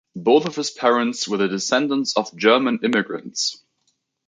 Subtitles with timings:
[0.15, 3.61] Both of his parents were the descendants of German immigrants.